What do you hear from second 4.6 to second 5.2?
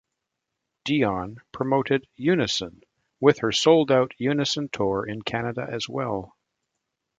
Tour